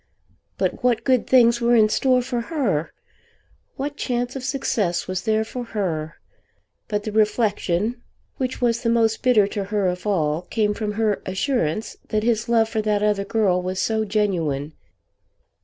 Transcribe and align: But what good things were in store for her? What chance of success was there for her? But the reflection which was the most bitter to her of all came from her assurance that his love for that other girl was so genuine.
But 0.57 0.83
what 0.83 1.03
good 1.03 1.27
things 1.27 1.61
were 1.61 1.75
in 1.75 1.87
store 1.87 2.23
for 2.23 2.41
her? 2.49 2.91
What 3.75 3.97
chance 3.97 4.35
of 4.35 4.43
success 4.43 5.07
was 5.07 5.21
there 5.25 5.43
for 5.43 5.63
her? 5.63 6.15
But 6.87 7.03
the 7.03 7.11
reflection 7.11 8.01
which 8.37 8.59
was 8.59 8.81
the 8.81 8.89
most 8.89 9.21
bitter 9.21 9.45
to 9.49 9.65
her 9.65 9.85
of 9.85 10.07
all 10.07 10.41
came 10.41 10.73
from 10.73 10.93
her 10.93 11.21
assurance 11.27 11.97
that 12.09 12.23
his 12.23 12.49
love 12.49 12.67
for 12.67 12.81
that 12.81 13.03
other 13.03 13.25
girl 13.25 13.61
was 13.61 13.79
so 13.79 14.03
genuine. 14.03 14.73